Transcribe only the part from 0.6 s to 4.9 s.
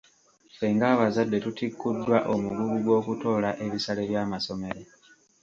ng'abazadde tutikkuddwa omugugu gw'okutoola ebisale by'amasomero.